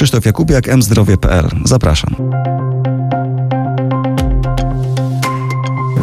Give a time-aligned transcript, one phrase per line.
[0.00, 1.48] Krzysztof Jakubiak, mzdrowie.pl.
[1.64, 2.14] Zapraszam.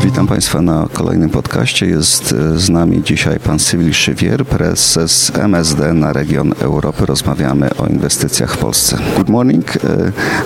[0.04, 1.86] Witam Państwa na kolejnym podcaście.
[1.86, 7.06] Jest e, z nami dzisiaj pan Cyril Szywier, prezes MSD na region Europy.
[7.06, 8.98] Rozmawiamy o inwestycjach w Polsce.
[9.18, 9.66] Good morning.
[9.76, 9.82] Uh,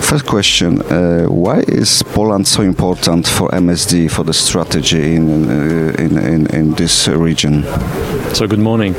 [0.00, 0.74] first question.
[0.74, 0.82] Uh,
[1.46, 5.28] why is Poland so important for MSD, for the strategy in,
[5.98, 7.62] in, in, in this region?
[8.34, 8.94] So good morning.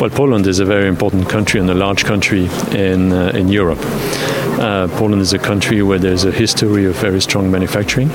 [0.00, 3.80] Well, Poland is a very important country and a large country in, uh, in Europe.
[4.58, 8.08] Uh, Poland is a country where there's a history of very strong manufacturing,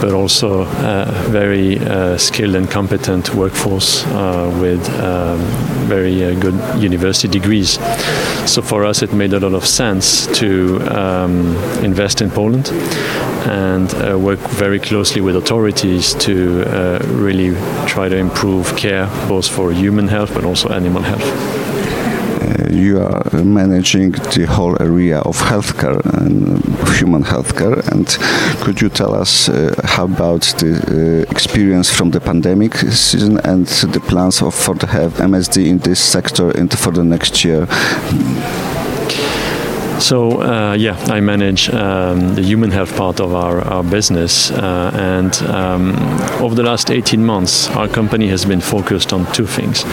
[0.00, 5.40] but also uh, very uh, skilled and competent workforce uh, with um,
[5.88, 7.80] very uh, good university degrees.
[8.46, 12.70] So for us, it made a lot of sense to um, invest in Poland
[13.48, 16.62] and uh, work very closely with authorities to
[17.06, 17.56] really
[17.88, 21.61] try to improve care both for human health but also animal health
[22.72, 26.62] you are managing the whole area of healthcare and
[26.96, 27.86] human healthcare.
[27.92, 28.06] And
[28.62, 30.72] could you tell us uh, how about the
[31.26, 35.78] uh, experience from the pandemic season and the plans of, for the have MSD in
[35.78, 37.66] this sector and for the next year?
[40.02, 44.90] So uh, yeah, I manage um, the human health part of our, our business, uh,
[44.94, 45.94] and um,
[46.42, 49.84] over the last 18 months, our company has been focused on two things.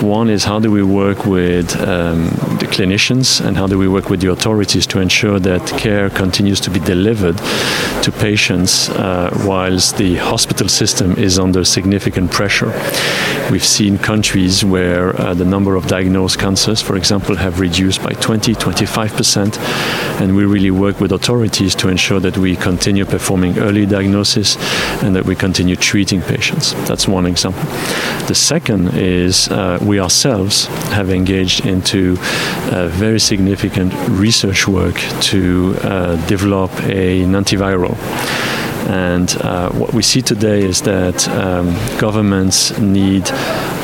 [0.00, 2.30] One is how do we work with um,
[2.72, 6.70] clinicians and how do we work with the authorities to ensure that care continues to
[6.70, 7.36] be delivered
[8.02, 12.72] to patients uh, whilst the hospital system is under significant pressure.
[13.50, 18.12] We've seen countries where uh, the number of diagnosed cancers, for example, have reduced by
[18.14, 19.58] 20, 25 percent
[20.20, 24.56] and we really work with authorities to ensure that we continue performing early diagnosis
[25.02, 26.72] and that we continue treating patients.
[26.88, 27.62] That's one example.
[28.26, 32.16] The second is uh, we ourselves have engaged into
[32.88, 37.96] very significant research work to uh, develop a, an antiviral.
[38.88, 41.66] And uh, what we see today is that um,
[41.98, 43.30] governments need,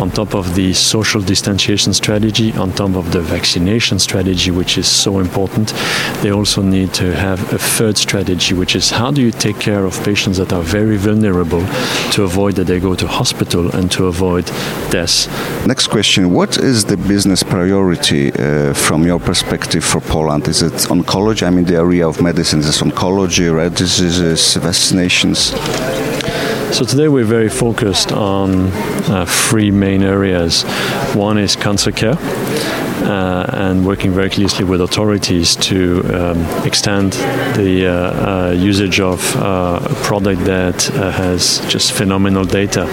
[0.00, 4.86] on top of the social distanciation strategy, on top of the vaccination strategy, which is
[4.86, 5.72] so important,
[6.22, 9.84] they also need to have a third strategy, which is how do you take care
[9.84, 11.64] of patients that are very vulnerable
[12.12, 14.46] to avoid that they go to hospital and to avoid
[14.90, 15.28] deaths.
[15.66, 20.48] Next question What is the business priority uh, from your perspective for Poland?
[20.48, 21.46] Is it oncology?
[21.46, 26.07] I mean, the area of medicine is oncology, rare diseases, vaccinations?
[26.72, 28.68] So today we're very focused on
[29.10, 30.62] uh, three main areas.
[31.14, 32.16] One is cancer care
[33.04, 37.12] and working very closely with authorities to um, extend
[37.56, 42.86] the uh, uh usage of uh, a product that uh, has just phenomenal data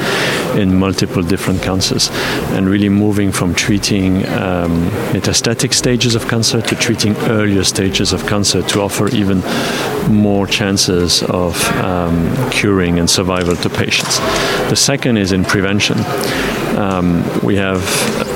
[0.55, 2.09] in multiple different cancers
[2.55, 8.25] and really moving from treating um, metastatic stages of cancer to treating earlier stages of
[8.27, 9.41] cancer to offer even
[10.09, 12.15] more chances of um,
[12.51, 14.19] curing and survival to patients.
[14.69, 15.97] The second is in prevention.
[16.77, 17.81] Um, we have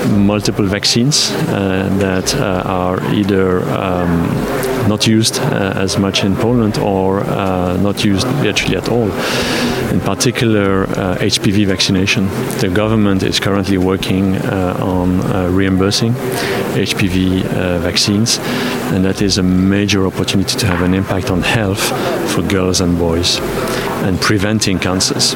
[0.08, 4.28] multiple vaccines uh, that uh, are either um,
[4.88, 7.24] not used uh, as much in Poland or
[7.82, 9.12] not used virtually at all.
[9.92, 12.28] In particular, HPV vaccination.
[12.60, 15.22] The government is currently working on
[15.56, 17.44] reimbursing HPV
[17.82, 18.40] vaccines,
[18.94, 21.84] and that is a major opportunity to have an impact on health
[22.32, 23.40] for girls and boys
[24.04, 25.36] and preventing cancers.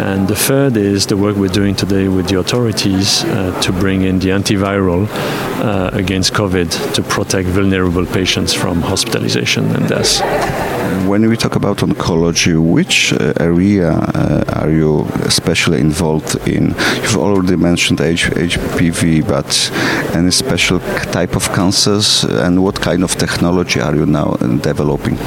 [0.00, 4.00] And the third is the work we're doing today with the authorities uh, to bring
[4.00, 5.06] in the antiviral
[5.60, 10.22] uh, against COVID to protect vulnerable patients from hospitalization and death.
[11.06, 16.68] When we talk about oncology, which uh, area uh, are you especially involved in?
[17.02, 19.50] You've already mentioned H- HPV, but
[20.16, 20.80] any special
[21.12, 24.32] type of cancers and what kind of technology are you now
[24.62, 25.18] developing?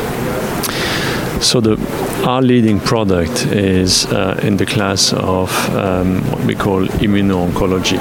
[1.42, 1.78] So the
[2.24, 8.00] our leading product is uh, in the class of um, what we call immuno-oncology.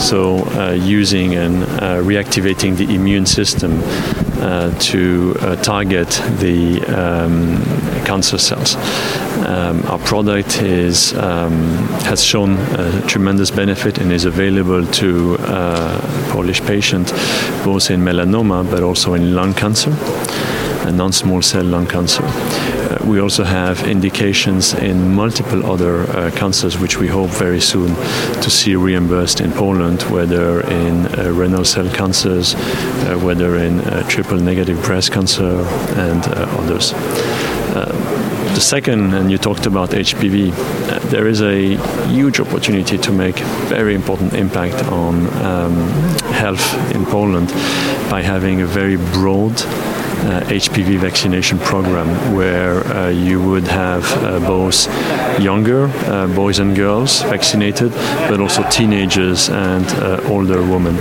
[0.00, 3.80] So uh, using and uh, reactivating the immune system
[4.40, 6.08] uh, to uh, target
[6.38, 7.64] the um,
[8.04, 8.76] cancer cells.
[9.44, 11.60] Um, our product is um,
[12.04, 12.56] has shown
[13.08, 15.36] tremendous benefit and is available to
[16.30, 17.10] Polish patients
[17.64, 19.90] both in melanoma but also in lung cancer
[20.86, 22.22] and non-small cell lung cancer.
[23.08, 27.94] Uh, we also have indications in multiple other uh, cancers, which we hope very soon
[28.42, 34.02] to see reimbursed in Poland, whether in uh, renal cell cancers, uh, whether in uh,
[34.08, 35.64] triple negative breast cancer,
[35.96, 36.92] and uh, others.
[38.54, 41.76] The second, and you talked about HPV, uh, there is a
[42.08, 43.38] huge opportunity to make
[43.68, 45.74] very important impact on um,
[46.32, 47.48] health in Poland
[48.10, 49.54] by having a very broad
[50.20, 54.86] uh, HPV vaccination program where uh, you would have uh, both
[55.40, 57.92] younger uh, boys and girls vaccinated,
[58.28, 60.96] but also teenagers and uh, older women.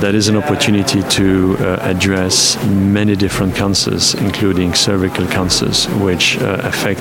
[0.00, 7.00] That is an opportunity to uh, address many different cancers, including cervical cancers, which affect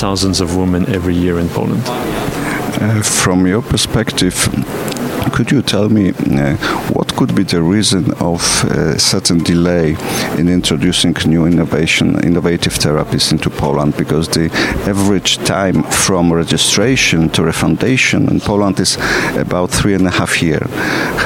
[0.00, 1.84] thousands of women every year in Poland.
[3.04, 4.34] from your perspective,
[5.32, 6.56] could you tell me uh,
[6.92, 9.96] what could be the reason of uh, certain delay
[10.38, 13.96] in introducing new innovation, innovative therapies into Poland?
[13.96, 14.50] Because the
[14.88, 18.96] average time from registration to refundation in Poland is
[19.36, 20.68] about three and a half years.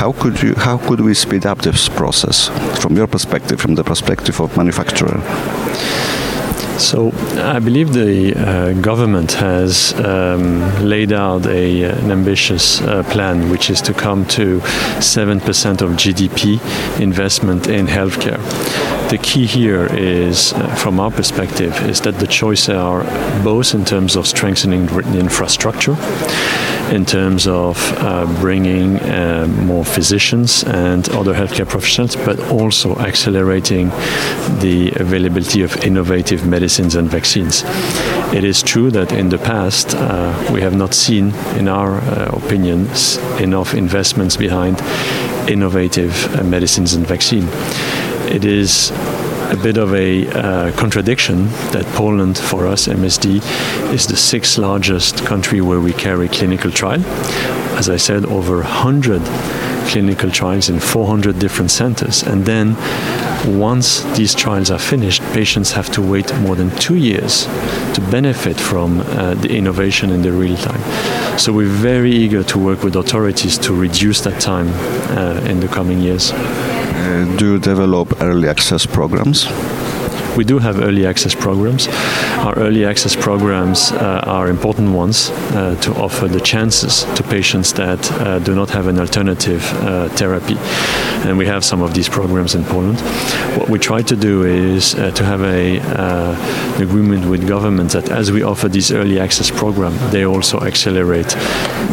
[0.01, 0.55] How could you?
[0.55, 2.49] How could we speed up this process
[2.81, 5.21] from your perspective, from the perspective of manufacturer?
[6.83, 13.51] So I believe the uh, government has um, laid out a, an ambitious uh, plan,
[13.51, 14.59] which is to come to
[14.99, 16.61] 7% of GDP
[17.01, 18.41] investment in healthcare.
[19.11, 23.05] The key here is, uh, from our perspective, is that the choices are
[23.45, 25.95] both in terms of strengthening the infrastructure
[26.93, 33.89] in terms of uh, bringing uh, more physicians and other healthcare professionals, but also accelerating
[34.61, 37.65] the availability of innovative medicines and vaccines.
[38.35, 42.31] It is true that in the past uh, we have not seen, in our uh,
[42.33, 44.81] opinions, enough investments behind
[45.49, 47.49] innovative uh, medicines and vaccine.
[48.31, 48.93] It is
[49.53, 53.43] a bit of a uh, contradiction that Poland, for us, MSD,
[53.93, 57.05] is the sixth largest country where we carry clinical trial.
[57.77, 59.21] As I said, over 100
[59.89, 62.23] clinical trials in 400 different centers.
[62.23, 62.77] And then
[63.59, 67.45] once these trials are finished, patients have to wait more than two years
[67.95, 71.39] to benefit from uh, the innovation in the real time.
[71.39, 74.69] So we're very eager to work with authorities to reduce that time
[75.19, 76.33] uh, in the coming years.
[77.03, 79.45] Uh, do you develop early access programs?
[80.37, 81.89] We do have early access programs.
[82.39, 87.75] Our early access programs uh, are important ones uh, to offer the chances to patients
[87.75, 90.57] that uh, do not have an alternative uh, therapy.
[91.29, 92.99] And we have some of these programs in Poland.
[93.59, 98.09] What we try to do is uh, to have a, an agreement with government that
[98.09, 101.29] as we offer this early access program, they also accelerate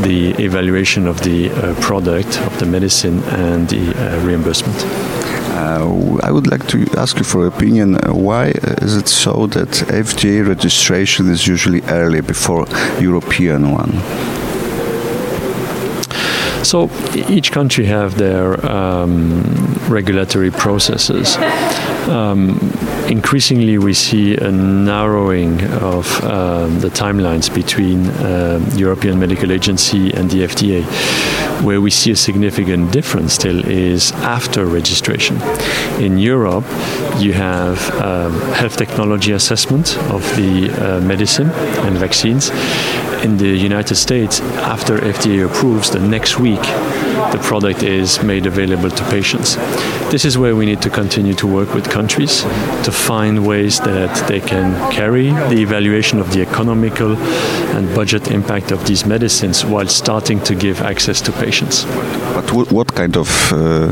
[0.02, 1.50] the evaluation of the
[1.82, 3.94] product, of the medicine, and the
[4.26, 5.19] reimbursement.
[5.60, 7.96] Uh, I would like to ask you for opinion.
[7.96, 8.46] Uh, why
[8.82, 9.72] is it so that
[10.06, 12.66] FDA registration is usually early before
[13.02, 13.92] European one?
[16.64, 19.44] So each country have their um,
[19.90, 21.36] regulatory processes.
[22.08, 22.58] Um,
[23.10, 30.30] increasingly, we see a narrowing of um, the timelines between uh, European Medical Agency and
[30.30, 30.84] the FDA.
[31.64, 35.42] Where we see a significant difference still is after registration.
[36.00, 36.66] In Europe,
[37.18, 41.50] you have um, health technology assessment of the uh, medicine
[41.86, 42.50] and vaccines.
[43.24, 44.40] In the United States,
[44.76, 46.64] after FDA approves, the next week
[47.32, 49.56] the product is made available to patients.
[50.12, 52.42] This is where we need to continue to work with countries
[52.84, 57.16] to find ways that they can carry the evaluation of the economical
[57.76, 61.86] and budget impact of these medicines while starting to give access to patients.
[62.34, 63.92] But what kind of uh,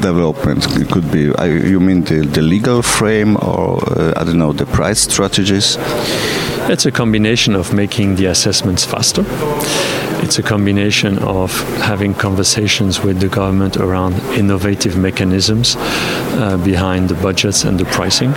[0.00, 1.32] development could be?
[1.70, 5.76] You mean the, the legal frame or, uh, I don't know, the price strategies?
[6.68, 9.24] It's a combination of making the assessments faster.
[10.22, 11.50] It's a combination of
[11.80, 18.32] having conversations with the government around innovative mechanisms uh, behind the budgets and the pricing.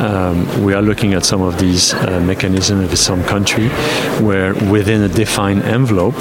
[0.00, 3.68] Um, we are looking at some of these uh, mechanisms in some country
[4.24, 6.16] where within a defined envelope,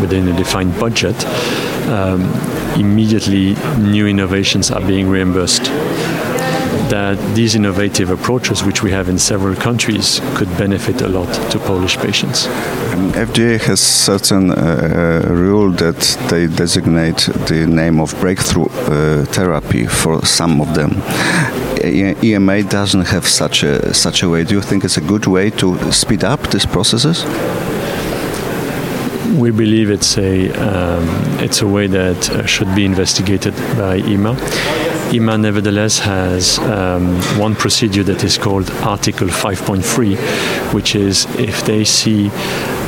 [0.00, 1.24] within a defined budget,
[1.88, 2.22] um,
[2.76, 5.70] immediately new innovations are being reimbursed
[6.90, 11.58] that these innovative approaches, which we have in several countries, could benefit a lot to
[11.58, 12.46] Polish patients.
[13.14, 20.24] FDA has certain uh, rule that they designate the name of breakthrough uh, therapy for
[20.24, 21.02] some of them.
[22.22, 24.44] EMA doesn't have such a such a way.
[24.44, 27.24] Do you think it's a good way to speed up these processes?
[29.38, 31.06] We believe it's a um,
[31.40, 34.34] it's a way that uh, should be investigated by EMA.
[35.12, 41.82] EMA nevertheless has um, one procedure that is called Article 5.3, which is if they
[41.84, 42.30] see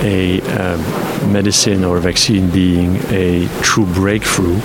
[0.03, 4.61] a um, medicine or vaccine being a true breakthrough,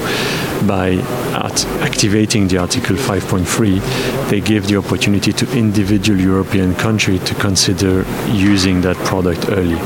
[0.67, 0.93] by
[1.33, 8.05] at activating the Article 5.3, they give the opportunity to individual European country to consider
[8.31, 9.79] using that product early.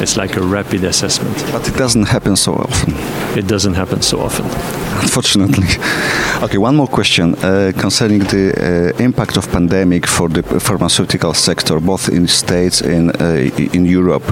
[0.00, 1.36] It's like a rapid assessment.
[1.52, 2.94] But it doesn't happen so often.
[3.38, 4.44] It doesn't happen so often.
[5.02, 5.66] Unfortunately.
[6.42, 11.80] Okay, one more question uh, concerning the uh, impact of pandemic for the pharmaceutical sector,
[11.80, 14.22] both in States and uh, in Europe.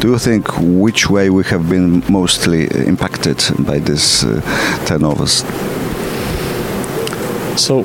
[0.00, 4.42] Do you think which way we have been mostly impacted by this uh,
[4.84, 5.42] turnovers?
[7.56, 7.84] So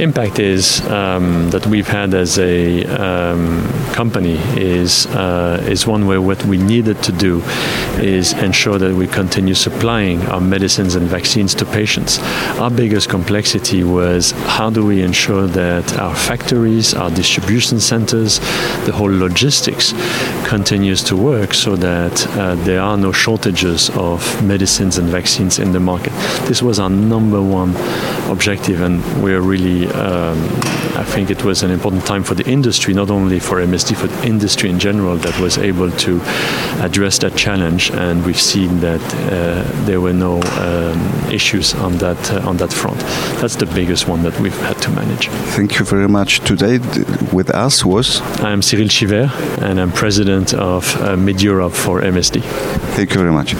[0.00, 6.20] impact is um, that we've had as a um, company is uh, is one where
[6.20, 7.42] what we needed to do
[7.98, 12.18] is ensure that we continue supplying our medicines and vaccines to patients.
[12.58, 18.38] Our biggest complexity was how do we ensure that our factories, our distribution centers,
[18.86, 19.92] the whole logistics
[20.46, 25.72] continues to work so that uh, there are no shortages of medicines and vaccines in
[25.72, 26.12] the market.
[26.46, 27.74] This was our number one
[28.30, 29.40] objective, and we're
[29.86, 30.38] really um,
[30.96, 34.06] I think it was an important time for the industry, not only for MSD, for
[34.06, 36.20] the industry in general, that was able to
[36.80, 37.90] address that challenge.
[37.90, 42.72] And we've seen that uh, there were no um, issues on that uh, on that
[42.72, 43.00] front.
[43.40, 45.28] That's the biggest one that we've had to manage.
[45.56, 46.40] Thank you very much.
[46.40, 46.78] Today
[47.32, 52.42] with us was I'm Cyril Schiever, and I'm president of uh, Mid Europe for MSD.
[52.96, 53.56] Thank you very much.